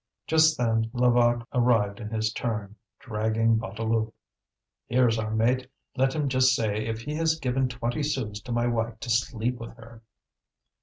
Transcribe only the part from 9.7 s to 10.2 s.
her."